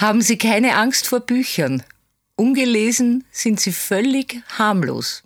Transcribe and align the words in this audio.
Haben 0.00 0.22
Sie 0.22 0.38
keine 0.38 0.76
Angst 0.76 1.08
vor 1.08 1.20
Büchern. 1.20 1.82
Ungelesen 2.36 3.24
sind 3.32 3.58
sie 3.58 3.72
völlig 3.72 4.40
harmlos. 4.56 5.24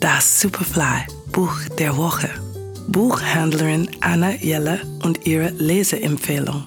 Das 0.00 0.40
Superfly 0.40 1.06
Buch 1.30 1.56
der 1.78 1.96
Woche. 1.96 2.28
Buchhändlerin 2.88 3.88
Anna 4.00 4.32
Jelle 4.32 4.80
und 5.04 5.24
ihre 5.24 5.50
Leseempfehlung. 5.50 6.66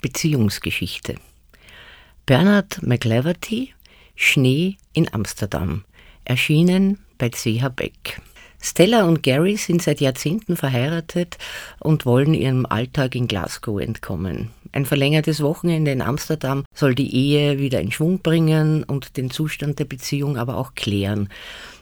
Beziehungsgeschichte. 0.00 1.14
Bernard 2.26 2.82
McLeverty, 2.82 3.72
Schnee 4.16 4.78
in 4.94 5.12
Amsterdam. 5.14 5.84
Erschienen 6.24 6.98
bei 7.18 7.28
C.H. 7.28 7.68
Beck. 7.68 8.20
Stella 8.60 9.04
und 9.04 9.22
Gary 9.22 9.56
sind 9.56 9.82
seit 9.82 10.00
Jahrzehnten 10.00 10.56
verheiratet 10.56 11.38
und 11.78 12.06
wollen 12.06 12.34
ihrem 12.34 12.66
Alltag 12.66 13.14
in 13.14 13.28
Glasgow 13.28 13.80
entkommen. 13.80 14.50
Ein 14.72 14.84
verlängertes 14.84 15.42
Wochenende 15.42 15.92
in 15.92 16.02
Amsterdam 16.02 16.64
soll 16.74 16.94
die 16.94 17.14
Ehe 17.14 17.58
wieder 17.58 17.80
in 17.80 17.92
Schwung 17.92 18.20
bringen 18.20 18.84
und 18.84 19.16
den 19.16 19.30
Zustand 19.30 19.78
der 19.78 19.84
Beziehung 19.86 20.36
aber 20.36 20.56
auch 20.56 20.74
klären. 20.74 21.28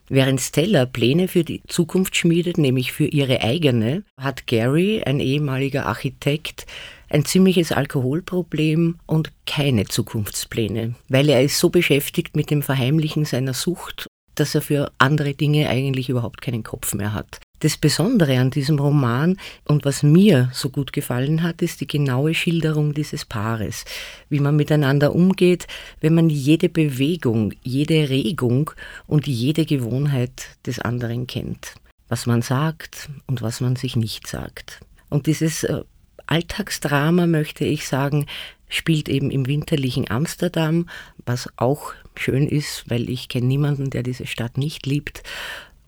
Während 0.09 0.41
Stella 0.41 0.85
Pläne 0.85 1.29
für 1.29 1.45
die 1.45 1.63
Zukunft 1.67 2.15
schmiedet, 2.15 2.59
nämlich 2.59 2.93
für 2.93 3.07
ihre 3.07 3.41
eigene, 3.41 4.05
hat 4.21 4.47
Gary, 4.47 5.03
ein 5.05 5.19
ehemaliger 5.19 5.87
Architekt, 5.87 6.67
ein 7.09 7.25
ziemliches 7.25 7.73
Alkoholproblem 7.73 8.99
und 9.07 9.33
keine 9.47 9.87
Zukunftspläne, 9.87 10.95
weil 11.09 11.29
er 11.29 11.43
ist 11.43 11.59
so 11.59 11.71
beschäftigt 11.71 12.37
mit 12.37 12.51
dem 12.51 12.61
Verheimlichen 12.61 13.25
seiner 13.25 13.55
Sucht 13.55 14.09
dass 14.35 14.55
er 14.55 14.63
für 14.63 14.93
andere 14.99 15.35
Dinge 15.35 15.69
eigentlich 15.69 16.09
überhaupt 16.09 16.43
keinen 16.43 16.63
Kopf 16.63 16.95
mehr 16.95 17.13
hat. 17.13 17.41
Das 17.61 17.79
Besondere 17.79 18.39
an 18.39 18.51
diesem 18.51 18.79
Roman 18.79 19.39
und 19.65 19.87
was 19.87 20.03
mir 20.03 20.51
so 20.53 20.69
gut 20.69 20.93
gefallen 20.93 21.43
hat, 21.43 21.63
ist 21.63 21.81
die 21.81 21.87
genaue 21.87 22.35
Schilderung 22.35 22.93
dieses 22.93 23.25
Paares, 23.25 23.85
wie 24.29 24.41
man 24.41 24.57
miteinander 24.57 25.15
umgeht, 25.15 25.67
wenn 26.01 26.15
man 26.15 26.29
jede 26.29 26.69
Bewegung, 26.69 27.55
jede 27.63 28.11
Regung 28.11 28.71
und 29.07 29.27
jede 29.27 29.65
Gewohnheit 29.65 30.49
des 30.67 30.79
anderen 30.79 31.27
kennt, 31.27 31.75
was 32.09 32.27
man 32.27 32.43
sagt 32.43 33.09
und 33.27 33.41
was 33.41 33.63
man 33.63 33.77
sich 33.77 33.97
nicht 33.97 34.27
sagt. 34.27 34.81
Und 35.09 35.27
dieses 35.27 35.65
äh, 35.65 35.85
Alltagsdrama, 36.27 37.27
möchte 37.27 37.65
ich 37.65 37.87
sagen, 37.87 38.27
spielt 38.69 39.09
eben 39.09 39.31
im 39.31 39.47
winterlichen 39.47 40.11
Amsterdam, 40.11 40.89
was 41.25 41.49
auch 41.57 41.93
schön 42.17 42.49
ist, 42.49 42.85
weil 42.89 43.09
ich 43.09 43.29
kenne 43.29 43.47
niemanden, 43.47 43.91
der 43.91 44.03
diese 44.03 44.27
Stadt 44.27 44.59
nicht 44.59 44.87
liebt. 44.87 45.23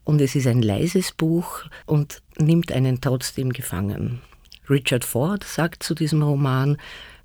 Und 0.04 0.20
es 0.20 0.34
ist 0.34 0.46
ein 0.46 0.62
leises 0.62 1.12
Buch 1.12 1.64
und 1.84 2.22
nimmt 2.38 2.70
einen 2.70 3.00
trotzdem 3.00 3.52
gefangen. 3.52 4.20
Richard 4.70 5.04
Ford 5.04 5.44
sagt 5.44 5.82
zu 5.82 5.94
diesem 5.94 6.22
Roman, 6.22 6.76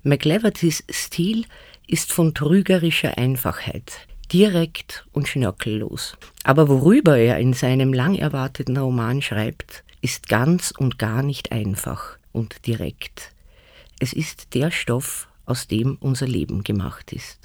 McLevertys 0.02 0.84
Stil 0.90 1.44
ist 1.86 2.12
von 2.12 2.34
trügerischer 2.34 3.18
Einfachheit, 3.18 3.92
direkt 4.32 5.06
und 5.12 5.28
schnörkellos. 5.28 6.16
Aber 6.44 6.68
worüber 6.68 7.18
er 7.18 7.38
in 7.38 7.52
seinem 7.52 7.92
lang 7.92 8.16
erwarteten 8.16 8.76
Roman 8.76 9.22
schreibt, 9.22 9.84
ist 10.00 10.28
ganz 10.28 10.72
und 10.76 10.98
gar 10.98 11.22
nicht 11.22 11.52
einfach 11.52 12.18
und 12.32 12.66
direkt. 12.66 13.32
Es 14.00 14.12
ist 14.12 14.54
der 14.54 14.70
Stoff, 14.70 15.28
aus 15.46 15.68
dem 15.68 15.96
unser 16.00 16.26
Leben 16.26 16.62
gemacht 16.62 17.12
ist. 17.12 17.38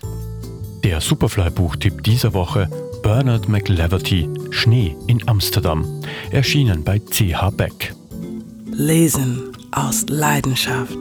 Der 0.83 1.01
Superfly-Buchtipp 1.01 2.03
dieser 2.03 2.33
Woche 2.33 2.69
Bernard 3.03 3.47
McLeverty 3.47 4.29
Schnee 4.51 4.95
in 5.07 5.27
Amsterdam, 5.27 6.01
erschienen 6.31 6.83
bei 6.83 6.99
CH 6.99 7.51
Beck. 7.51 7.93
Lesen 8.71 9.51
aus 9.71 10.05
Leidenschaft. 10.09 10.97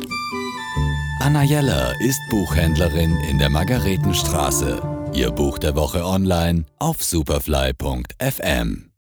Anna 1.21 1.43
Jeller 1.43 1.93
ist 2.01 2.21
Buchhändlerin 2.31 3.17
in 3.29 3.39
der 3.39 3.51
Margaretenstraße. 3.51 5.11
Ihr 5.15 5.31
Buch 5.31 5.59
der 5.59 5.75
Woche 5.75 6.05
online 6.05 6.65
auf 6.79 7.03
superfly.fm. 7.03 8.91